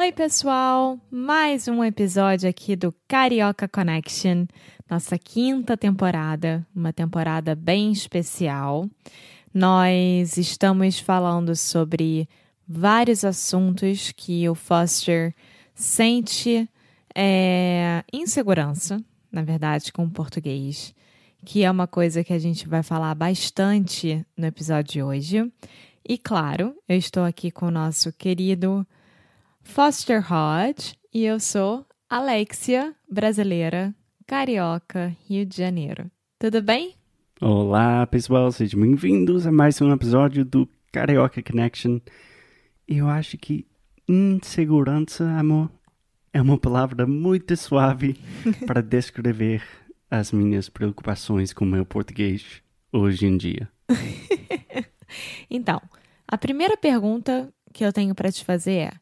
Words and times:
Oi, 0.00 0.12
pessoal! 0.12 0.98
Mais 1.10 1.68
um 1.68 1.84
episódio 1.84 2.48
aqui 2.48 2.74
do 2.74 2.90
Carioca 3.06 3.68
Connection, 3.68 4.46
nossa 4.88 5.18
quinta 5.18 5.76
temporada, 5.76 6.66
uma 6.74 6.90
temporada 6.90 7.54
bem 7.54 7.92
especial. 7.92 8.88
Nós 9.52 10.38
estamos 10.38 10.98
falando 10.98 11.54
sobre 11.54 12.26
vários 12.66 13.26
assuntos 13.26 14.10
que 14.16 14.48
o 14.48 14.54
Foster 14.54 15.34
sente 15.74 16.66
é, 17.14 18.02
insegurança, 18.10 19.04
na 19.30 19.42
verdade, 19.42 19.92
com 19.92 20.04
o 20.04 20.10
português, 20.10 20.94
que 21.44 21.62
é 21.62 21.70
uma 21.70 21.86
coisa 21.86 22.24
que 22.24 22.32
a 22.32 22.38
gente 22.38 22.66
vai 22.66 22.82
falar 22.82 23.14
bastante 23.14 24.24
no 24.34 24.46
episódio 24.46 24.92
de 24.92 25.02
hoje. 25.02 25.52
E 26.08 26.16
claro, 26.16 26.74
eu 26.88 26.96
estou 26.96 27.22
aqui 27.22 27.50
com 27.50 27.66
o 27.66 27.70
nosso 27.70 28.10
querido 28.14 28.86
Foster 29.62 30.24
Hodge 30.32 30.94
e 31.12 31.24
eu 31.24 31.38
sou 31.38 31.86
Alexia, 32.08 32.94
brasileira, 33.08 33.94
carioca, 34.26 35.16
Rio 35.28 35.46
de 35.46 35.56
Janeiro. 35.56 36.10
Tudo 36.38 36.62
bem? 36.62 36.94
Olá, 37.40 38.06
pessoal, 38.06 38.50
sejam 38.50 38.80
bem-vindos 38.80 39.46
a 39.46 39.52
mais 39.52 39.80
um 39.80 39.92
episódio 39.92 40.44
do 40.44 40.68
Carioca 40.92 41.42
Connection. 41.42 42.00
Eu 42.88 43.08
acho 43.08 43.38
que 43.38 43.66
insegurança, 44.08 45.24
amor, 45.38 45.70
é 46.32 46.42
uma 46.42 46.58
palavra 46.58 47.06
muito 47.06 47.56
suave 47.56 48.18
para 48.66 48.82
descrever 48.82 49.62
as 50.10 50.32
minhas 50.32 50.68
preocupações 50.68 51.52
com 51.52 51.64
o 51.64 51.68
meu 51.68 51.86
português 51.86 52.62
hoje 52.92 53.26
em 53.26 53.36
dia. 53.36 53.70
então, 55.48 55.80
a 56.26 56.36
primeira 56.36 56.76
pergunta 56.76 57.52
que 57.72 57.84
eu 57.84 57.92
tenho 57.92 58.14
para 58.14 58.32
te 58.32 58.44
fazer 58.44 58.72
é: 58.72 58.92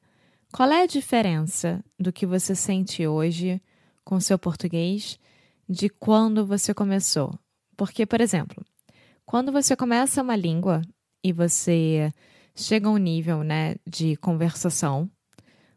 qual 0.52 0.70
é 0.70 0.82
a 0.82 0.86
diferença 0.86 1.84
do 1.98 2.12
que 2.12 2.26
você 2.26 2.54
sente 2.54 3.06
hoje 3.06 3.60
com 4.04 4.18
seu 4.20 4.38
português 4.38 5.18
de 5.68 5.88
quando 5.88 6.46
você 6.46 6.72
começou? 6.72 7.38
Porque, 7.76 8.06
por 8.06 8.20
exemplo, 8.20 8.64
quando 9.26 9.52
você 9.52 9.76
começa 9.76 10.22
uma 10.22 10.34
língua 10.36 10.82
e 11.22 11.32
você 11.32 12.12
chega 12.54 12.88
a 12.88 12.92
um 12.92 12.96
nível 12.96 13.42
né, 13.42 13.76
de 13.86 14.16
conversação, 14.16 15.08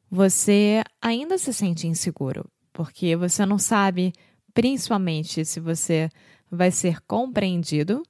você 0.09 0.81
ainda 1.01 1.37
se 1.37 1.53
sente 1.53 1.87
inseguro, 1.87 2.45
porque 2.73 3.15
você 3.15 3.45
não 3.45 3.57
sabe, 3.59 4.13
principalmente, 4.53 5.45
se 5.45 5.59
você 5.59 6.09
vai 6.49 6.71
ser 6.71 6.99
compreendido 7.01 8.03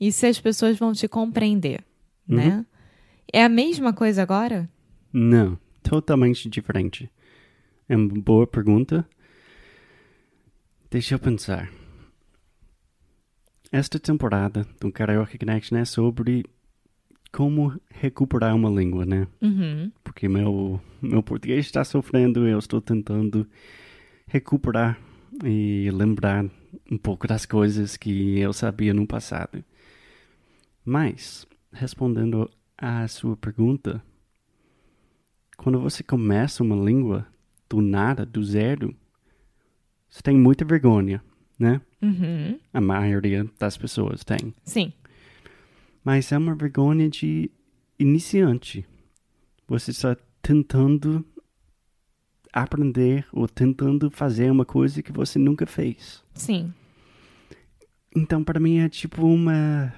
e 0.00 0.12
se 0.12 0.26
as 0.26 0.40
pessoas 0.40 0.78
vão 0.78 0.92
te 0.92 1.06
compreender, 1.08 1.84
Uhum. 2.28 2.36
né? 2.36 2.66
É 3.32 3.42
a 3.42 3.48
mesma 3.48 3.92
coisa 3.92 4.22
agora? 4.22 4.68
Não, 5.12 5.58
totalmente 5.82 6.48
diferente. 6.48 7.10
É 7.88 7.96
uma 7.96 8.08
boa 8.08 8.46
pergunta. 8.46 9.08
Deixa 10.90 11.14
eu 11.14 11.18
pensar. 11.18 11.70
Esta 13.70 13.98
temporada 13.98 14.66
do 14.80 14.90
Karaoke 14.90 15.38
Connection 15.38 15.76
é 15.76 15.84
sobre 15.84 16.44
como 17.30 17.78
recuperar 17.90 18.54
uma 18.54 18.70
língua, 18.70 19.04
né? 19.04 19.26
Uhum. 19.40 19.92
Porque 20.02 20.28
meu, 20.28 20.80
meu 21.00 21.22
português 21.22 21.66
está 21.66 21.84
sofrendo, 21.84 22.48
eu 22.48 22.58
estou 22.58 22.80
tentando 22.80 23.46
recuperar 24.26 24.98
e 25.44 25.90
lembrar 25.90 26.44
um 26.90 26.98
pouco 26.98 27.26
das 27.26 27.44
coisas 27.44 27.96
que 27.96 28.38
eu 28.38 28.52
sabia 28.52 28.94
no 28.94 29.06
passado. 29.06 29.62
Mas, 30.84 31.46
respondendo 31.72 32.50
à 32.76 33.06
sua 33.08 33.36
pergunta, 33.36 34.02
quando 35.58 35.78
você 35.80 36.02
começa 36.02 36.62
uma 36.62 36.76
língua 36.76 37.26
do 37.68 37.82
nada, 37.82 38.24
do 38.24 38.42
zero, 38.42 38.94
você 40.08 40.22
tem 40.22 40.38
muita 40.38 40.64
vergonha, 40.64 41.22
né? 41.58 41.82
Uhum. 42.00 42.58
A 42.72 42.80
maioria 42.80 43.44
das 43.58 43.76
pessoas 43.76 44.24
tem. 44.24 44.54
Sim. 44.64 44.92
Mas 46.02 46.32
é 46.32 46.38
uma 46.38 46.54
vergonha 46.54 47.10
de 47.10 47.50
iniciante. 47.98 48.86
Você 49.66 49.90
está 49.90 50.16
tentando 50.40 51.22
aprender 52.52 53.26
ou 53.32 53.46
tentando 53.48 54.10
fazer 54.10 54.50
uma 54.50 54.64
coisa 54.64 55.02
que 55.02 55.12
você 55.12 55.38
nunca 55.38 55.66
fez. 55.66 56.22
Sim. 56.34 56.72
Então, 58.14 58.42
para 58.42 58.60
mim, 58.60 58.78
é 58.78 58.88
tipo 58.88 59.26
uma. 59.26 59.92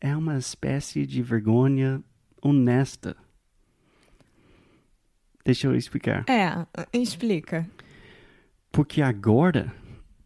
É 0.00 0.14
uma 0.16 0.36
espécie 0.36 1.06
de 1.06 1.22
vergonha 1.22 2.02
honesta. 2.42 3.16
Deixa 5.44 5.66
eu 5.66 5.74
explicar. 5.74 6.24
É, 6.28 6.66
explica. 6.92 7.68
Porque 8.70 9.02
agora 9.02 9.72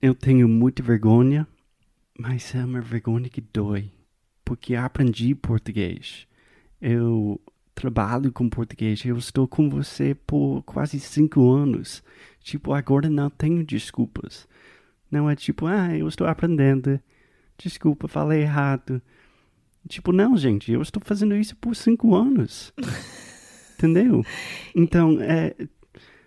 eu 0.00 0.14
tenho 0.14 0.48
muita 0.48 0.82
vergonha, 0.82 1.46
mas 2.18 2.54
é 2.54 2.64
uma 2.64 2.80
vergonha 2.80 3.28
que 3.28 3.40
dói. 3.40 3.90
Porque 4.44 4.74
aprendi 4.74 5.34
português. 5.34 6.26
Eu 6.80 7.40
trabalho 7.74 8.30
com 8.30 8.48
português. 8.48 9.04
Eu 9.04 9.16
estou 9.16 9.48
com 9.48 9.68
você 9.68 10.14
por 10.14 10.62
quase 10.62 11.00
cinco 11.00 11.50
anos. 11.50 12.02
Tipo, 12.40 12.72
agora 12.72 13.08
não 13.08 13.30
tenho 13.30 13.64
desculpas. 13.64 14.46
Não 15.10 15.28
é 15.28 15.34
tipo, 15.34 15.66
ah, 15.66 15.96
eu 15.96 16.06
estou 16.06 16.26
aprendendo. 16.26 17.00
Desculpa, 17.58 18.06
falei 18.06 18.42
errado. 18.42 19.00
Tipo, 19.88 20.12
não, 20.12 20.36
gente, 20.36 20.70
eu 20.70 20.82
estou 20.82 21.02
fazendo 21.04 21.34
isso 21.36 21.56
por 21.56 21.74
cinco 21.74 22.14
anos. 22.14 22.72
Entendeu? 23.76 24.24
Então, 24.74 25.20
é. 25.20 25.54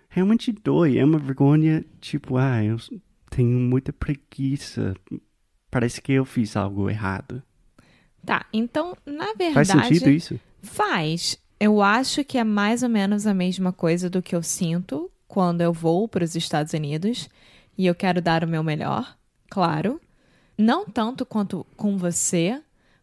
Realmente 0.08 0.50
dói. 0.52 0.98
É 0.98 1.04
uma 1.04 1.18
vergonha, 1.18 1.84
tipo, 2.00 2.36
ah, 2.36 2.64
eu 2.64 2.76
tenho 3.30 3.58
muita 3.58 3.92
preguiça. 3.92 4.94
Parece 5.70 6.02
que 6.02 6.12
eu 6.12 6.24
fiz 6.24 6.56
algo 6.56 6.90
errado. 6.90 7.42
Tá, 8.24 8.44
então, 8.52 8.96
na 9.06 9.32
verdade. 9.34 9.54
Faz 9.54 9.68
sentido 9.68 10.10
isso? 10.10 10.40
Faz. 10.62 11.38
Eu 11.58 11.80
acho 11.80 12.24
que 12.24 12.38
é 12.38 12.44
mais 12.44 12.82
ou 12.82 12.88
menos 12.88 13.26
a 13.26 13.34
mesma 13.34 13.72
coisa 13.72 14.10
do 14.10 14.22
que 14.22 14.34
eu 14.34 14.42
sinto 14.42 15.10
quando 15.28 15.60
eu 15.60 15.72
vou 15.72 16.08
para 16.08 16.24
os 16.24 16.34
Estados 16.34 16.72
Unidos 16.72 17.28
e 17.78 17.86
eu 17.86 17.94
quero 17.94 18.20
dar 18.20 18.42
o 18.42 18.48
meu 18.48 18.62
melhor, 18.62 19.16
claro. 19.48 20.00
Não 20.58 20.84
tanto 20.84 21.24
quanto 21.24 21.64
com 21.76 21.96
você, 21.96 22.60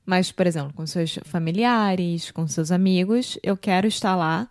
mas, 0.08 0.32
por 0.32 0.48
exemplo, 0.48 0.72
com 0.74 0.88
seus 0.88 1.20
familiares, 1.26 2.32
com 2.32 2.48
seus 2.48 2.72
amigos, 2.72 3.38
eu 3.44 3.58
quero 3.58 3.86
estar 3.86 4.16
lá 4.16 4.50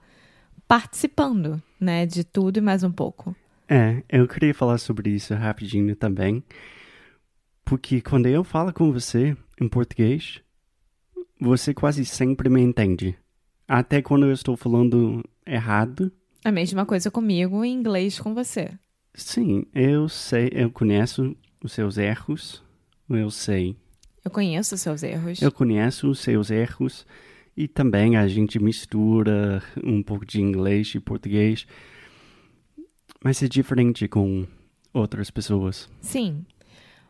participando, 0.69 1.63
né, 1.81 2.05
de 2.05 2.23
tudo 2.23 2.59
e 2.59 2.61
mais 2.61 2.83
um 2.83 2.93
pouco. 2.93 3.35
É, 3.67 4.03
eu 4.07 4.29
queria 4.29 4.53
falar 4.53 4.77
sobre 4.77 5.09
isso 5.09 5.33
rapidinho 5.35 5.97
também. 5.97 6.45
Porque 7.65 8.03
quando 8.03 8.27
eu 8.27 8.45
falo 8.45 8.71
com 8.71 8.93
você 8.93 9.35
em 9.59 9.67
português, 9.67 10.43
você 11.41 11.73
quase 11.73 12.05
sempre 12.05 12.51
me 12.51 12.61
entende. 12.61 13.17
Até 13.67 14.03
quando 14.03 14.27
eu 14.27 14.33
estou 14.33 14.59
falando 14.59 15.25
errado. 15.47 16.13
A 16.45 16.53
mesma 16.53 16.85
coisa 16.85 17.11
comigo 17.11 17.65
em 17.65 17.73
inglês 17.73 18.21
com 18.21 18.35
você. 18.35 18.71
Sim, 19.15 19.65
eu 19.75 20.07
sei, 20.07 20.51
eu 20.53 20.71
conheço 20.71 21.35
os 21.65 21.73
seus 21.73 21.97
erros. 21.97 22.63
Eu 23.09 23.31
sei. 23.31 23.75
Eu 24.27 24.31
conheço 24.33 24.77
seus 24.77 25.05
erros. 25.05 25.41
Eu 25.41 25.53
conheço 25.53 26.11
os 26.11 26.19
seus 26.19 26.51
erros. 26.51 27.07
E 27.57 27.69
também 27.69 28.17
a 28.17 28.27
gente 28.27 28.59
mistura 28.59 29.63
um 29.85 30.03
pouco 30.03 30.27
de 30.27 30.43
inglês 30.43 30.93
e 30.97 30.99
português. 30.99 31.65
Mas 33.23 33.41
é 33.41 33.47
diferente 33.47 34.09
com 34.09 34.45
outras 34.93 35.31
pessoas. 35.31 35.89
Sim. 36.01 36.45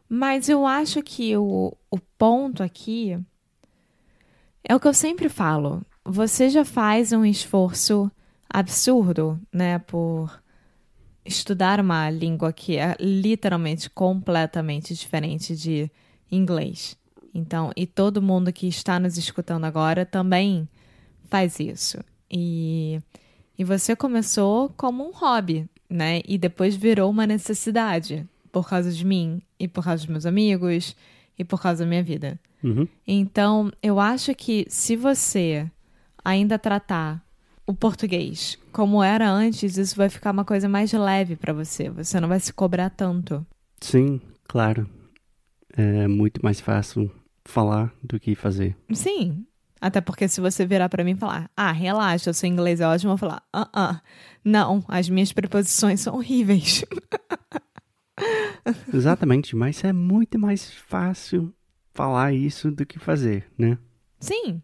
Mas 0.07 0.51
eu 0.51 0.67
acho 0.67 1.03
que 1.03 1.35
o, 1.39 1.75
o 1.91 1.99
ponto 2.19 2.63
aqui 2.63 3.19
é 4.63 4.77
o 4.77 4.79
que 4.79 4.87
eu 4.87 4.93
sempre 4.93 5.31
falo. 5.31 5.83
Você 6.05 6.51
já 6.51 6.67
faz 6.67 7.13
um 7.13 7.25
esforço 7.25 8.13
absurdo, 8.47 9.41
né, 9.51 9.79
por 9.79 10.31
estudar 11.25 11.81
uma 11.81 12.11
língua 12.11 12.53
que 12.53 12.77
é 12.77 12.95
literalmente 13.01 13.89
completamente 13.89 14.95
diferente 14.95 15.57
de 15.57 15.91
inglês. 16.31 16.95
Então, 17.35 17.73
e 17.77 17.87
todo 17.87 18.23
mundo 18.23 18.53
que 18.53 18.67
está 18.67 18.99
nos 18.99 19.17
escutando 19.17 19.65
agora 19.65 20.05
também 20.07 20.69
faz 21.29 21.61
isso. 21.61 21.99
E, 22.31 23.01
e 23.59 23.65
você 23.65 23.95
começou 23.95 24.71
como 24.77 25.07
um 25.07 25.13
hobby, 25.13 25.69
né? 25.89 26.21
E 26.27 26.39
depois 26.39 26.75
virou 26.75 27.11
uma 27.11 27.27
necessidade 27.27 28.27
por 28.51 28.69
causa 28.69 28.91
de 28.91 29.05
mim 29.05 29.43
e 29.59 29.69
por 29.69 29.85
causa 29.85 30.03
dos 30.03 30.11
meus 30.11 30.27
amigos 30.27 30.97
e 31.39 31.45
por 31.45 31.61
causa 31.61 31.85
da 31.85 31.89
minha 31.89 32.03
vida. 32.03 32.39
Uhum. 32.63 32.89
Então, 33.07 33.71
eu 33.83 34.01
acho 34.01 34.35
que 34.35 34.67
se 34.69 34.97
você 34.97 35.71
ainda 36.25 36.59
tratar 36.59 37.23
o 37.67 37.75
português 37.75 38.59
como 38.73 39.03
era 39.03 39.29
antes, 39.29 39.77
isso 39.77 39.97
vai 39.97 40.09
ficar 40.09 40.31
uma 40.31 40.45
coisa 40.45 40.69
mais 40.69 40.93
leve 40.93 41.37
para 41.37 41.53
você. 41.53 41.91
Você 41.91 42.21
não 42.21 42.29
vai 42.29 42.41
se 42.41 42.53
cobrar 42.53 42.91
tanto. 42.91 43.45
Sim, 43.81 44.21
claro. 44.47 44.89
É 45.77 46.09
muito 46.09 46.43
mais 46.43 46.61
fácil 46.61 47.11
falar 47.45 47.93
do 48.03 48.19
que 48.19 48.35
fazer. 48.35 48.77
Sim. 48.93 49.45
Até 49.81 50.01
porque 50.01 50.27
se 50.27 50.41
você 50.41 50.67
virar 50.67 50.89
para 50.89 51.05
mim 51.05 51.13
e 51.13 51.17
falar, 51.17 51.51
ah, 51.57 51.71
relaxa, 51.71 52.31
eu 52.31 52.35
sou 52.35 52.49
inglês 52.49 52.81
é 52.81 52.87
ótimo, 52.87 53.13
eu 53.13 53.17
vou 53.17 53.29
falar, 53.29 53.43
ah, 53.53 53.69
ah, 53.73 54.01
não, 54.43 54.83
as 54.89 55.09
minhas 55.09 55.33
preposições 55.33 56.01
são 56.01 56.15
horríveis. 56.15 56.85
Exatamente, 58.93 59.55
mas 59.55 59.85
é 59.85 59.93
muito 59.93 60.39
mais 60.39 60.73
fácil 60.73 61.53
falar 61.93 62.33
isso 62.33 62.71
do 62.71 62.87
que 62.87 62.99
fazer, 62.99 63.47
né? 63.57 63.79
Sim, 64.19 64.63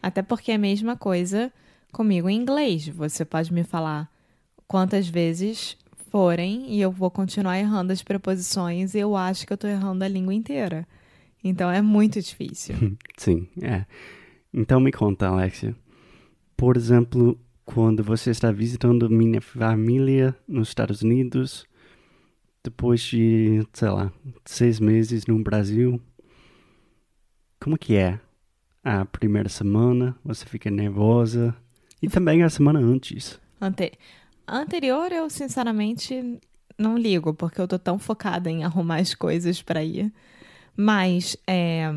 até 0.00 0.22
porque 0.22 0.52
é 0.52 0.54
a 0.54 0.58
mesma 0.58 0.96
coisa 0.96 1.52
comigo 1.92 2.28
em 2.28 2.36
inglês. 2.40 2.86
Você 2.88 3.24
pode 3.24 3.52
me 3.52 3.64
falar 3.64 4.08
quantas 4.66 5.08
vezes 5.08 5.76
forem 6.12 6.70
e 6.70 6.80
eu 6.80 6.92
vou 6.92 7.10
continuar 7.10 7.58
errando 7.58 7.90
as 7.90 8.02
preposições 8.02 8.94
e 8.94 8.98
eu 8.98 9.16
acho 9.16 9.46
que 9.46 9.52
eu 9.54 9.56
tô 9.56 9.66
errando 9.66 10.04
a 10.04 10.08
língua 10.08 10.34
inteira. 10.34 10.86
Então 11.42 11.70
é 11.70 11.80
muito 11.80 12.20
difícil. 12.20 12.76
Sim, 13.16 13.48
é. 13.62 13.86
Então 14.52 14.78
me 14.78 14.92
conta, 14.92 15.26
Alexia. 15.26 15.74
Por 16.54 16.76
exemplo, 16.76 17.40
quando 17.64 18.04
você 18.04 18.30
está 18.30 18.52
visitando 18.52 19.08
minha 19.08 19.40
família 19.40 20.36
nos 20.46 20.68
Estados 20.68 21.00
Unidos, 21.00 21.66
depois 22.62 23.00
de, 23.00 23.66
sei 23.72 23.88
lá, 23.88 24.12
seis 24.44 24.78
meses 24.78 25.26
no 25.26 25.42
Brasil, 25.42 25.98
como 27.58 27.78
que 27.78 27.96
é? 27.96 28.20
A 28.84 29.06
primeira 29.06 29.48
semana, 29.48 30.14
você 30.22 30.44
fica 30.44 30.70
nervosa? 30.70 31.56
E 32.02 32.08
também 32.08 32.42
a 32.42 32.50
semana 32.50 32.80
antes. 32.80 33.40
Ante... 33.58 33.92
Anterior, 34.54 35.10
eu 35.10 35.30
sinceramente 35.30 36.38
não 36.76 36.98
ligo, 36.98 37.32
porque 37.32 37.58
eu 37.58 37.66
tô 37.66 37.78
tão 37.78 37.98
focada 37.98 38.50
em 38.50 38.64
arrumar 38.64 38.96
as 39.00 39.14
coisas 39.14 39.62
para 39.62 39.82
ir. 39.82 40.12
Mas 40.76 41.36
é, 41.46 41.90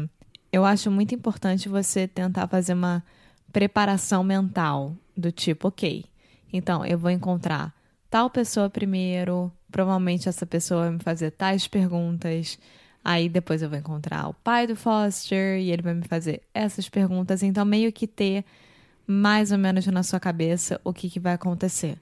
eu 0.53 0.63
acho 0.63 0.89
muito 0.89 1.13
importante 1.13 1.67
você 1.67 2.07
tentar 2.07 2.47
fazer 2.47 2.73
uma 2.73 3.03
preparação 3.51 4.23
mental 4.23 4.95
do 5.17 5.33
tipo, 5.33 5.67
ok, 5.67 6.05
então 6.53 6.85
eu 6.85 6.97
vou 6.97 7.11
encontrar 7.11 7.73
tal 8.09 8.29
pessoa 8.29 8.69
primeiro, 8.69 9.51
provavelmente 9.69 10.29
essa 10.29 10.45
pessoa 10.45 10.83
vai 10.83 10.91
me 10.91 10.99
fazer 10.99 11.31
tais 11.31 11.67
perguntas. 11.67 12.57
Aí 13.03 13.27
depois 13.27 13.61
eu 13.61 13.69
vou 13.69 13.77
encontrar 13.77 14.29
o 14.29 14.33
pai 14.33 14.65
do 14.65 14.77
Foster 14.77 15.59
e 15.59 15.71
ele 15.71 15.81
vai 15.81 15.93
me 15.93 16.07
fazer 16.07 16.41
essas 16.53 16.87
perguntas. 16.87 17.43
Então, 17.43 17.65
meio 17.65 17.91
que 17.91 18.07
ter 18.07 18.45
mais 19.05 19.51
ou 19.51 19.57
menos 19.57 19.85
na 19.87 20.03
sua 20.03 20.19
cabeça 20.21 20.79
o 20.85 20.93
que, 20.93 21.09
que 21.09 21.19
vai 21.19 21.33
acontecer. 21.33 21.99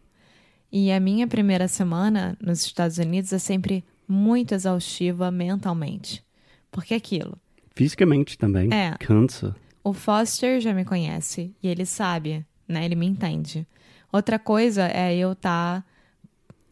E 0.75 0.91
a 0.91 0.99
minha 0.99 1.27
primeira 1.27 1.67
semana 1.67 2.35
nos 2.41 2.65
Estados 2.65 2.97
Unidos 2.97 3.31
é 3.31 3.37
sempre 3.37 3.85
muito 4.07 4.55
exaustiva 4.55 5.29
mentalmente. 5.29 6.25
Porque 6.71 6.95
é 6.95 6.97
aquilo. 6.97 7.37
Fisicamente 7.75 8.35
também. 8.39 8.73
É. 8.73 8.95
Cansa. 8.99 9.55
O 9.83 9.93
Foster 9.93 10.59
já 10.59 10.73
me 10.73 10.83
conhece 10.83 11.55
e 11.61 11.67
ele 11.67 11.85
sabe, 11.85 12.43
né? 12.67 12.85
Ele 12.85 12.95
me 12.95 13.05
entende. 13.05 13.67
Outra 14.11 14.39
coisa 14.39 14.87
é 14.87 15.15
eu 15.15 15.33
estar 15.33 15.81
tá 15.81 15.85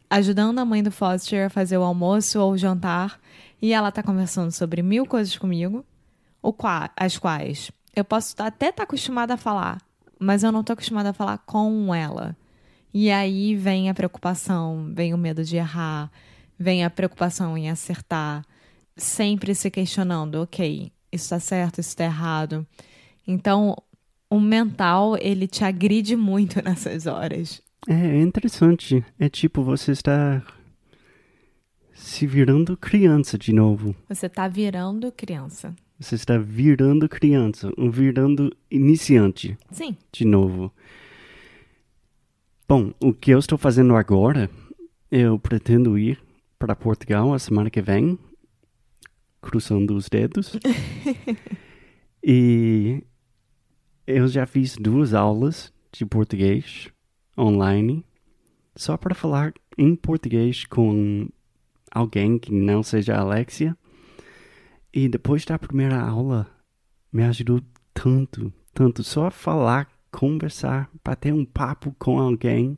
ajudando 0.10 0.58
a 0.58 0.66
mãe 0.66 0.82
do 0.82 0.92
Foster 0.92 1.46
a 1.46 1.50
fazer 1.50 1.78
o 1.78 1.84
almoço 1.84 2.40
ou 2.40 2.54
o 2.54 2.58
jantar 2.58 3.20
e 3.62 3.72
ela 3.72 3.92
tá 3.92 4.02
conversando 4.02 4.52
sobre 4.52 4.82
mil 4.82 5.06
coisas 5.06 5.38
comigo, 5.38 5.86
o 6.42 6.52
qua 6.52 6.90
as 6.98 7.20
quais 7.20 7.72
eu 7.96 8.04
posso 8.04 8.36
tá, 8.36 8.48
até 8.48 8.70
estar 8.70 8.78
tá 8.78 8.84
acostumada 8.84 9.36
a 9.36 9.38
falar, 9.38 9.80
mas 10.18 10.44
eu 10.44 10.52
não 10.52 10.64
tô 10.64 10.74
acostumada 10.74 11.10
a 11.10 11.14
falar 11.14 11.38
com 11.40 11.94
ela. 11.94 12.36
E 12.94 13.10
aí 13.10 13.56
vem 13.56 13.90
a 13.90 13.94
preocupação, 13.94 14.92
vem 14.94 15.14
o 15.14 15.18
medo 15.18 15.44
de 15.44 15.58
errar, 15.58 16.12
vem 16.60 16.84
a 16.84 16.90
preocupação 16.90 17.58
em 17.58 17.70
acertar, 17.70 18.46
sempre 18.96 19.56
se 19.56 19.72
questionando, 19.72 20.36
ok, 20.36 20.92
isso 21.12 21.26
está 21.26 21.40
certo, 21.40 21.80
isso 21.80 21.90
está 21.90 22.04
errado. 22.04 22.66
Então, 23.26 23.76
o 24.30 24.40
mental, 24.40 25.18
ele 25.20 25.48
te 25.48 25.64
agride 25.64 26.16
muito 26.16 26.62
nessas 26.64 27.06
horas. 27.08 27.62
É, 27.88 27.94
é 27.94 28.22
interessante. 28.22 29.04
É 29.20 29.28
tipo, 29.28 29.64
você 29.64 29.92
está 29.92 30.44
se 31.94 32.26
virando 32.26 32.78
criança 32.78 33.38
de 33.38 33.54
novo. 33.54 33.96
Você 34.10 34.28
está 34.28 34.48
virando 34.48 35.12
criança. 35.12 35.76
Você 36.00 36.16
está 36.16 36.38
virando 36.38 37.08
criança, 37.08 37.72
um 37.78 37.92
virando 37.92 38.56
iniciante. 38.72 39.56
Sim. 39.72 39.96
De 40.12 40.26
novo. 40.26 40.72
Bom, 42.74 42.94
o 43.02 43.14
que 43.14 43.32
eu 43.32 43.38
estou 43.38 43.58
fazendo 43.58 43.98
agora, 43.98 44.50
eu 45.12 45.38
pretendo 45.38 46.00
ir 46.00 46.18
para 46.58 46.74
Portugal 46.74 47.34
a 47.34 47.38
semana 47.38 47.70
que 47.70 47.82
vem, 47.82 48.18
cruzando 49.42 49.94
os 49.94 50.08
dedos. 50.08 50.58
e 52.24 53.04
eu 54.08 54.26
já 54.30 54.46
fiz 54.46 54.78
duas 54.78 55.14
aulas 55.14 55.74
de 55.92 56.06
português 56.06 56.88
online 57.38 58.06
só 58.74 58.96
para 58.96 59.14
falar 59.14 59.54
em 59.78 59.94
português 59.94 60.64
com 60.64 61.28
alguém 61.92 62.40
que 62.40 62.54
não 62.54 62.82
seja 62.82 63.18
a 63.18 63.20
Alexia. 63.20 63.78
E 64.94 65.10
depois 65.10 65.44
da 65.44 65.60
primeira 65.60 66.00
aula, 66.00 66.50
me 67.12 67.24
ajudou 67.24 67.60
tanto, 67.94 68.54
tanto 68.74 69.04
só 69.04 69.30
falar, 69.30 69.90
conversar, 70.12 70.90
bater 71.04 71.34
um 71.34 71.46
papo 71.46 71.96
com 71.98 72.20
alguém. 72.20 72.78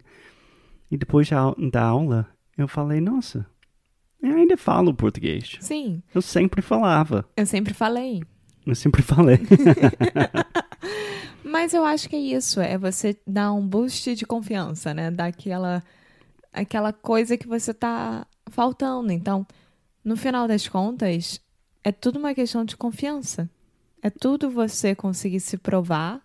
E 0.89 0.97
depois 0.97 1.29
da 1.71 1.81
aula, 1.81 2.27
eu 2.57 2.67
falei, 2.67 3.01
nossa, 3.01 3.45
eu 4.21 4.35
ainda 4.35 4.55
falo 4.55 4.93
português. 4.93 5.57
Sim. 5.59 6.01
Eu 6.13 6.21
sempre 6.21 6.61
falava. 6.61 7.25
Eu 7.35 7.45
sempre 7.45 7.73
falei. 7.73 8.23
Eu 8.65 8.75
sempre 8.75 9.01
falei. 9.01 9.39
Mas 11.43 11.73
eu 11.73 11.83
acho 11.83 12.07
que 12.07 12.15
é 12.15 12.19
isso, 12.19 12.61
é 12.61 12.77
você 12.77 13.17
dar 13.27 13.51
um 13.51 13.67
boost 13.67 14.15
de 14.15 14.25
confiança, 14.25 14.93
né? 14.93 15.11
Dar 15.11 15.25
aquela, 15.25 15.83
aquela 16.53 16.93
coisa 16.93 17.37
que 17.37 17.47
você 17.47 17.73
tá 17.73 18.25
faltando. 18.47 19.11
Então, 19.11 19.45
no 20.03 20.15
final 20.15 20.47
das 20.47 20.67
contas, 20.67 21.41
é 21.83 21.91
tudo 21.91 22.17
uma 22.17 22.33
questão 22.33 22.63
de 22.63 22.77
confiança. 22.77 23.49
É 24.01 24.09
tudo 24.09 24.49
você 24.49 24.95
conseguir 24.95 25.41
se 25.41 25.57
provar 25.57 26.21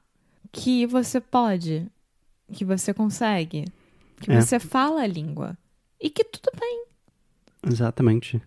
que 0.52 0.86
você 0.86 1.20
pode, 1.20 1.86
que 2.52 2.64
você 2.64 2.92
consegue, 2.94 3.64
que 4.20 4.30
é. 4.30 4.40
você 4.40 4.58
fala 4.58 5.02
a 5.02 5.06
língua 5.06 5.56
e 6.00 6.10
que 6.10 6.24
tudo 6.24 6.50
bem. 6.58 6.84
Exatamente. 7.66 8.40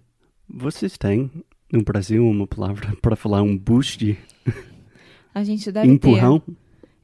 Vocês 0.48 0.98
têm 0.98 1.32
no 1.72 1.84
Brasil 1.84 2.26
uma 2.26 2.48
palavra 2.48 2.96
para 3.02 3.16
falar 3.16 3.42
um 3.42 3.58
boost? 3.58 4.18
A 5.34 5.44
gente 5.44 5.72
deve 5.72 5.88
empurrão? 5.88 6.40
ter. 6.40 6.54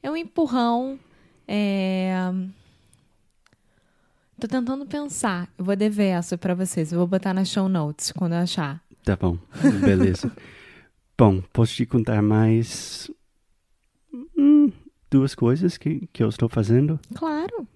É 0.02 0.10
um 0.10 0.16
empurrão. 0.16 0.98
É... 1.46 2.14
Tô 4.38 4.46
tentando 4.46 4.86
pensar. 4.86 5.48
Eu 5.58 5.64
vou 5.64 5.74
dever 5.74 6.08
essa 6.08 6.38
para 6.38 6.54
vocês. 6.54 6.92
Eu 6.92 6.98
vou 6.98 7.08
botar 7.08 7.34
na 7.34 7.44
show 7.44 7.68
notes 7.68 8.12
quando 8.12 8.34
eu 8.34 8.38
achar. 8.38 8.82
Tá 9.02 9.16
bom. 9.16 9.38
Beleza. 9.80 10.30
bom, 11.16 11.42
posso 11.52 11.74
te 11.74 11.86
contar 11.86 12.22
mais 12.22 13.10
hum, 14.36 14.70
duas 15.10 15.34
coisas 15.34 15.76
que, 15.76 16.08
que 16.12 16.22
eu 16.22 16.28
estou 16.28 16.48
fazendo? 16.48 16.98
Claro. 17.14 17.66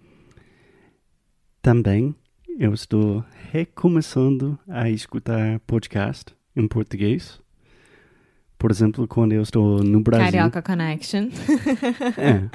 Também 1.61 2.15
eu 2.59 2.75
estou 2.75 3.25
recomeçando 3.51 4.59
a 4.69 4.91
escutar 4.91 5.61
podcast 5.61 6.35
em 6.55 6.67
português. 6.69 7.41
Por 8.59 8.71
exemplo, 8.71 9.09
quando 9.09 9.33
eu 9.33 9.43
estou 9.43 9.83
no 9.83 10.01
Brasil. 10.01 10.27
Carioca 10.27 10.63
Connection. 10.63 11.29
é. 12.17 12.49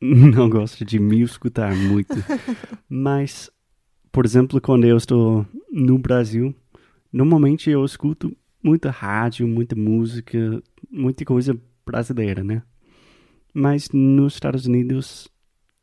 Não 0.00 0.50
gosto 0.50 0.84
de 0.84 0.98
me 0.98 1.22
escutar 1.22 1.74
muito. 1.74 2.14
Mas, 2.88 3.50
por 4.10 4.24
exemplo, 4.24 4.60
quando 4.60 4.84
eu 4.84 4.96
estou 4.96 5.46
no 5.72 5.98
Brasil, 5.98 6.54
normalmente 7.12 7.70
eu 7.70 7.84
escuto 7.84 8.36
muita 8.62 8.90
rádio, 8.90 9.46
muita 9.46 9.76
música, 9.76 10.62
muita 10.90 11.24
coisa 11.24 11.56
brasileira, 11.86 12.42
né? 12.42 12.62
Mas 13.54 13.88
nos 13.90 14.34
Estados 14.34 14.66
Unidos 14.66 15.28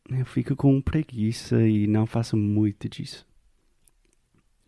eu 0.10 0.26
fico 0.26 0.58
com 0.58 0.82
preguiça 0.82 1.66
e 1.66 1.88
não 1.88 2.06
faço 2.06 2.36
muito 2.36 2.90
disso. 2.90 3.26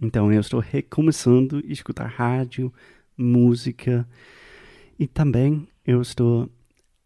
Então 0.01 0.31
eu 0.31 0.39
estou 0.39 0.61
recomeçando 0.61 1.57
a 1.57 1.71
escutar 1.71 2.07
rádio, 2.07 2.73
música 3.17 4.07
e 4.97 5.05
também 5.05 5.67
eu 5.85 6.01
estou 6.01 6.49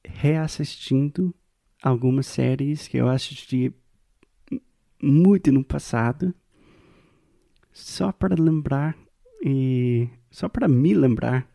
reassistindo 0.05 1.33
algumas 1.81 2.27
séries 2.27 2.87
que 2.87 2.97
eu 2.97 3.09
assisti 3.09 3.73
muito 5.01 5.51
no 5.51 5.63
passado, 5.63 6.33
só 7.71 8.11
para 8.11 8.35
lembrar 8.35 8.97
e 9.43 10.09
só 10.31 10.49
para 10.49 10.67
me 10.67 10.93
lembrar 10.93 11.47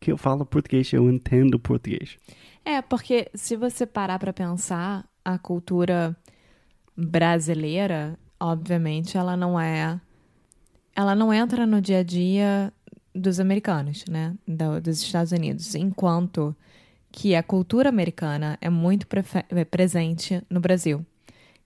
que 0.00 0.12
eu 0.12 0.18
falo 0.18 0.44
português, 0.44 0.92
eu 0.92 1.10
entendo 1.10 1.58
português. 1.58 2.18
É, 2.64 2.80
porque 2.80 3.30
se 3.34 3.56
você 3.56 3.86
parar 3.86 4.18
para 4.18 4.32
pensar, 4.32 5.04
a 5.24 5.38
cultura 5.38 6.16
brasileira, 6.96 8.18
obviamente, 8.40 9.16
ela 9.16 9.36
não 9.36 9.58
é 9.58 10.00
ela 10.96 11.14
não 11.14 11.32
entra 11.32 11.66
no 11.66 11.80
dia 11.80 11.98
a 11.98 12.02
dia 12.02 12.72
dos 13.12 13.40
americanos, 13.40 14.04
né, 14.08 14.34
Do, 14.46 14.80
dos 14.80 15.02
Estados 15.02 15.32
Unidos, 15.32 15.74
enquanto 15.74 16.54
que 17.10 17.34
a 17.34 17.42
cultura 17.42 17.88
americana 17.88 18.58
é 18.60 18.70
muito 18.70 19.06
é 19.50 19.64
presente 19.64 20.42
no 20.48 20.60
Brasil. 20.60 21.04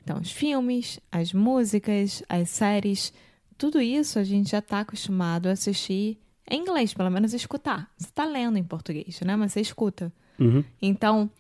Então, 0.03 0.19
os 0.21 0.31
filmes, 0.31 1.01
as 1.13 1.33
músicas, 1.33 2.23
as 2.29 2.49
séries, 2.51 3.13
tudo 3.57 3.81
isso 3.81 4.19
a 4.19 4.25
gente 4.25 4.51
já 4.51 4.59
está 4.59 4.81
acostumado 4.81 5.49
a 5.49 5.53
assistir 5.53 6.19
em 6.51 6.61
inglês, 6.61 6.95
pelo 6.95 7.11
menos 7.11 7.35
escutar. 7.35 7.91
Você 7.97 8.09
está 8.09 8.25
lendo 8.25 8.57
em 8.57 8.65
português, 8.65 9.21
né? 9.21 9.37
Mas 9.37 9.53
você 9.53 9.61
escuta. 9.61 10.13
Uhum. 10.39 10.65
Então, 10.81 11.31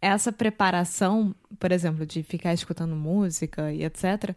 essa 0.00 0.32
preparação, 0.32 1.34
por 1.58 1.72
exemplo, 1.72 2.06
de 2.06 2.22
ficar 2.22 2.52
escutando 2.52 2.94
música 2.94 3.72
e 3.72 3.84
etc., 3.84 4.34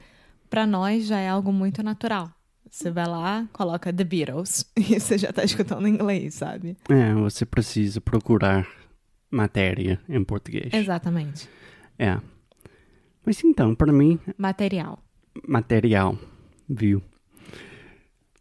para 0.49 0.65
nós 0.65 1.05
já 1.05 1.19
é 1.19 1.29
algo 1.29 1.51
muito 1.51 1.81
natural. 1.81 2.31
Você 2.69 2.89
vai 2.89 3.05
lá, 3.05 3.47
coloca 3.51 3.91
The 3.91 4.03
Beatles 4.03 4.65
e 4.77 4.99
você 4.99 5.17
já 5.17 5.29
está 5.29 5.43
escutando 5.43 5.87
em 5.87 5.93
inglês, 5.93 6.35
sabe? 6.35 6.77
É, 6.89 7.13
você 7.13 7.45
precisa 7.45 7.99
procurar 7.99 8.67
matéria 9.29 9.99
em 10.07 10.23
português. 10.23 10.73
Exatamente. 10.73 11.49
É. 11.99 12.19
Mas 13.25 13.43
então, 13.43 13.75
para 13.75 13.91
mim. 13.91 14.19
Material. 14.37 14.99
Material, 15.47 16.17
viu? 16.67 17.01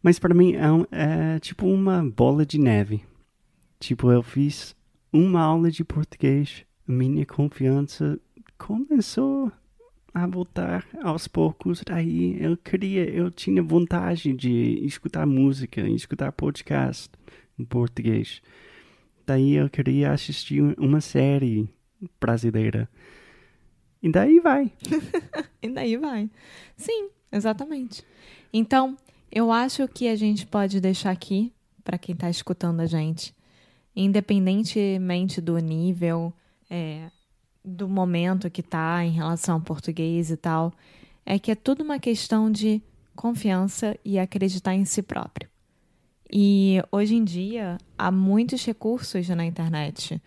Mas 0.01 0.17
para 0.17 0.33
mim 0.33 0.55
é, 0.55 0.71
um, 0.71 0.85
é 0.91 1.39
tipo 1.39 1.67
uma 1.67 2.03
bola 2.03 2.45
de 2.45 2.57
neve. 2.57 3.03
Tipo, 3.79 4.11
eu 4.11 4.23
fiz 4.23 4.75
uma 5.11 5.41
aula 5.41 5.69
de 5.69 5.83
português, 5.83 6.65
minha 6.87 7.25
confiança 7.25 8.19
começou 8.57 9.51
a 10.13 10.27
voltar 10.27 10.87
aos 11.03 11.27
poucos. 11.27 11.81
Daí 11.85 12.41
eu 12.41 12.55
queria, 12.57 13.09
eu 13.09 13.29
tinha 13.29 13.61
vontade 13.61 14.33
de 14.33 14.79
escutar 14.85 15.25
música, 15.25 15.81
escutar 15.81 16.31
podcast 16.31 17.09
em 17.57 17.65
português. 17.65 18.41
Daí 19.25 19.53
eu 19.53 19.69
queria 19.69 20.11
assistir 20.11 20.61
uma 20.77 21.01
série 21.01 21.69
brasileira. 22.19 22.89
E 24.01 24.11
daí 24.11 24.39
vai. 24.39 24.71
e 25.61 25.69
daí 25.69 25.97
vai. 25.97 26.29
Sim, 26.75 27.09
exatamente. 27.31 28.03
Então, 28.51 28.97
eu 29.31 29.51
acho 29.51 29.87
que 29.87 30.07
a 30.07 30.15
gente 30.15 30.45
pode 30.45 30.81
deixar 30.81 31.11
aqui, 31.11 31.53
para 31.83 31.97
quem 31.97 32.13
está 32.13 32.29
escutando 32.29 32.79
a 32.81 32.85
gente, 32.85 33.33
independentemente 33.95 35.41
do 35.41 35.57
nível, 35.57 36.33
é, 36.69 37.09
do 37.63 37.87
momento 37.87 38.49
que 38.49 38.61
está 38.61 39.03
em 39.03 39.11
relação 39.11 39.55
ao 39.55 39.61
português 39.61 40.31
e 40.31 40.37
tal, 40.37 40.73
é 41.25 41.37
que 41.37 41.51
é 41.51 41.55
tudo 41.55 41.83
uma 41.83 41.99
questão 41.99 42.51
de 42.51 42.81
confiança 43.15 43.97
e 44.03 44.17
acreditar 44.17 44.73
em 44.73 44.85
si 44.85 45.01
próprio. 45.01 45.49
E 46.31 46.81
hoje 46.91 47.15
em 47.15 47.23
dia 47.23 47.77
há 47.97 48.09
muitos 48.09 48.65
recursos 48.65 49.27
na 49.29 49.45
internet 49.45 50.21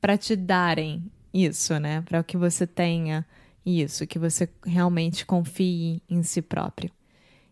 para 0.00 0.16
te 0.16 0.36
darem 0.36 1.10
isso, 1.34 1.78
né? 1.78 2.02
Para 2.02 2.22
que 2.22 2.36
você 2.36 2.66
tenha 2.66 3.26
isso, 3.66 4.06
que 4.06 4.18
você 4.18 4.48
realmente 4.64 5.26
confie 5.26 6.00
em 6.08 6.22
si 6.22 6.40
próprio. 6.40 6.90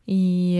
E, 0.06 0.58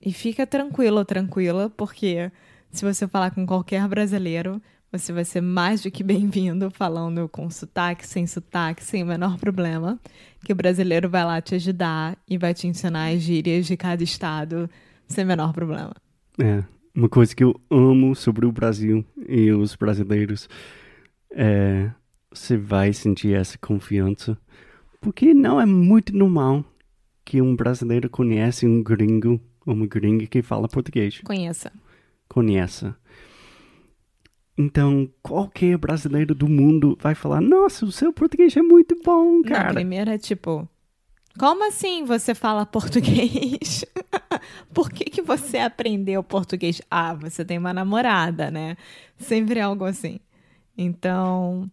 e 0.00 0.12
fica 0.12 0.46
tranquilo, 0.46 1.04
tranquila, 1.04 1.68
porque 1.68 2.30
se 2.74 2.84
você 2.84 3.06
falar 3.06 3.30
com 3.30 3.46
qualquer 3.46 3.86
brasileiro, 3.86 4.60
você 4.90 5.12
vai 5.12 5.24
ser 5.24 5.40
mais 5.40 5.82
do 5.82 5.90
que 5.92 6.02
bem-vindo 6.02 6.70
falando 6.72 7.28
com 7.28 7.48
sotaque, 7.48 8.04
sem 8.04 8.26
sotaque, 8.26 8.82
sem 8.82 9.04
o 9.04 9.06
menor 9.06 9.38
problema. 9.38 9.98
Que 10.44 10.52
o 10.52 10.56
brasileiro 10.56 11.08
vai 11.08 11.24
lá 11.24 11.40
te 11.40 11.54
ajudar 11.54 12.18
e 12.28 12.36
vai 12.36 12.52
te 12.52 12.66
ensinar 12.66 13.12
as 13.12 13.22
gírias 13.22 13.66
de 13.66 13.76
cada 13.76 14.02
estado 14.02 14.68
sem 15.06 15.24
o 15.24 15.26
menor 15.26 15.52
problema. 15.52 15.94
É, 16.42 16.64
uma 16.92 17.08
coisa 17.08 17.34
que 17.34 17.44
eu 17.44 17.54
amo 17.70 18.12
sobre 18.16 18.44
o 18.44 18.50
Brasil 18.50 19.04
e 19.28 19.52
os 19.52 19.76
brasileiros 19.76 20.48
é 21.30 21.90
você 22.28 22.56
vai 22.56 22.92
sentir 22.92 23.34
essa 23.34 23.56
confiança 23.56 24.36
porque 25.00 25.32
não 25.32 25.60
é 25.60 25.66
muito 25.66 26.16
normal 26.16 26.64
que 27.24 27.40
um 27.40 27.54
brasileiro 27.54 28.10
conhece 28.10 28.66
um 28.66 28.82
gringo 28.82 29.40
ou 29.64 29.74
uma 29.74 29.86
gringa 29.86 30.26
que 30.26 30.42
fala 30.42 30.66
português. 30.66 31.20
Conheça 31.22 31.70
conheça. 32.28 32.96
Então, 34.56 35.08
qualquer 35.22 35.76
brasileiro 35.76 36.34
do 36.34 36.48
mundo 36.48 36.96
vai 37.00 37.14
falar: 37.14 37.40
Nossa, 37.40 37.84
o 37.84 37.92
seu 37.92 38.12
português 38.12 38.56
é 38.56 38.62
muito 38.62 38.96
bom, 39.04 39.42
cara. 39.42 39.64
Na 39.64 39.74
primeira 39.74 40.14
é 40.14 40.18
tipo: 40.18 40.68
Como 41.38 41.66
assim 41.66 42.04
você 42.04 42.34
fala 42.34 42.64
português? 42.66 43.84
Por 44.72 44.90
que, 44.90 45.04
que 45.06 45.22
você 45.22 45.58
aprendeu 45.58 46.22
português? 46.22 46.80
Ah, 46.90 47.14
você 47.14 47.44
tem 47.44 47.58
uma 47.58 47.72
namorada, 47.72 48.50
né? 48.50 48.76
Sempre 49.18 49.58
é 49.58 49.62
algo 49.62 49.84
assim. 49.84 50.20
Então, 50.78 51.70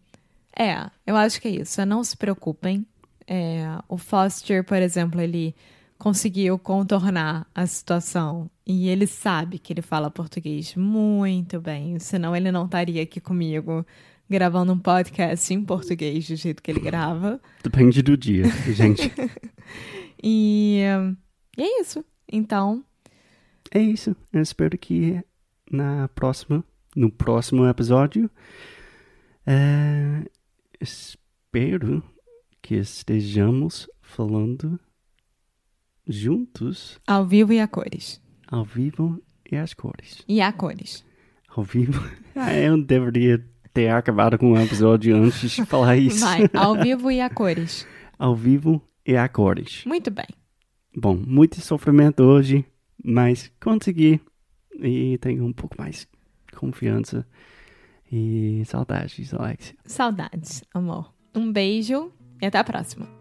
é, 0.57 0.89
eu 1.05 1.15
acho 1.15 1.39
que 1.39 1.47
é 1.47 1.51
isso. 1.51 1.85
Não 1.85 2.03
se 2.03 2.17
preocupem. 2.17 2.85
É, 3.27 3.63
o 3.87 3.97
Foster, 3.97 4.63
por 4.63 4.77
exemplo, 4.77 5.21
ele 5.21 5.55
conseguiu 6.01 6.57
contornar 6.57 7.45
a 7.53 7.67
situação 7.67 8.49
e 8.65 8.89
ele 8.89 9.05
sabe 9.05 9.59
que 9.59 9.71
ele 9.71 9.83
fala 9.83 10.09
português 10.09 10.73
muito 10.75 11.61
bem, 11.61 11.99
senão 11.99 12.35
ele 12.35 12.51
não 12.51 12.65
estaria 12.65 13.03
aqui 13.03 13.21
comigo 13.21 13.85
gravando 14.27 14.73
um 14.73 14.79
podcast 14.79 15.53
em 15.53 15.63
português 15.63 16.27
do 16.27 16.35
jeito 16.35 16.63
que 16.63 16.71
ele 16.71 16.79
grava. 16.79 17.39
Depende 17.63 18.01
do 18.01 18.17
dia, 18.17 18.45
gente. 18.73 19.13
e, 20.23 20.81
e, 21.55 21.61
é 21.61 21.81
isso. 21.81 22.03
Então. 22.27 22.83
É 23.69 23.79
isso. 23.79 24.15
Eu 24.33 24.41
espero 24.41 24.75
que 24.79 25.23
na 25.71 26.07
próxima, 26.07 26.65
no 26.95 27.11
próximo 27.11 27.63
episódio, 27.67 28.27
é, 29.45 30.25
espero 30.81 32.03
que 32.59 32.73
estejamos 32.73 33.87
falando 34.01 34.79
juntos. 36.15 36.99
Ao 37.07 37.25
vivo 37.25 37.53
e 37.53 37.59
a 37.59 37.67
cores. 37.67 38.21
Ao 38.47 38.63
vivo 38.63 39.21
e 39.51 39.55
as 39.55 39.73
cores. 39.73 40.23
E 40.27 40.41
a 40.41 40.51
cores. 40.51 41.05
Ao 41.55 41.63
vivo. 41.63 42.01
Eu 42.53 42.81
deveria 42.81 43.43
ter 43.73 43.89
acabado 43.89 44.37
com 44.37 44.51
o 44.51 44.59
episódio 44.59 45.15
antes 45.15 45.51
de 45.51 45.65
falar 45.65 45.97
isso. 45.97 46.19
Vai, 46.19 46.49
ao 46.53 46.75
vivo 46.75 47.11
e 47.11 47.21
a 47.21 47.29
cores. 47.29 47.87
Ao 48.19 48.35
vivo 48.35 48.79
e 49.03 49.17
a 49.17 49.27
cores. 49.27 49.83
Muito 49.83 50.11
bem. 50.11 50.27
Bom, 50.95 51.15
muito 51.15 51.59
sofrimento 51.59 52.21
hoje, 52.21 52.63
mas 53.03 53.51
consegui. 53.59 54.21
E 54.79 55.17
tenho 55.17 55.43
um 55.43 55.51
pouco 55.51 55.75
mais 55.79 56.07
confiança. 56.55 57.25
E 58.11 58.61
saudades, 58.65 59.33
Alexia. 59.33 59.75
Saudades, 59.85 60.63
amor. 60.71 61.11
Um 61.33 61.51
beijo 61.51 62.11
e 62.39 62.45
até 62.45 62.59
a 62.59 62.63
próxima. 62.63 63.20